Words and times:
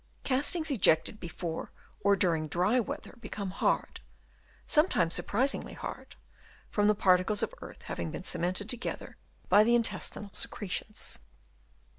Castings 0.23 0.71
ejected 0.71 1.19
before 1.19 1.71
or 1.99 2.15
during 2.15 2.47
dry 2.47 2.79
weather 2.79 3.13
become 3.19 3.51
hard, 3.51 3.99
sometimes 4.65 5.13
surprisingly 5.13 5.73
hard, 5.73 6.15
from 6.71 6.87
the 6.87 6.95
particles 6.95 7.43
of 7.43 7.53
earth 7.61 7.83
having 7.83 8.09
been 8.09 8.23
cemented 8.23 8.67
together 8.67 9.17
by 9.47 9.63
the 9.63 9.75
intestinal 9.75 10.31
secre 10.31 10.71
tions. 10.71 11.19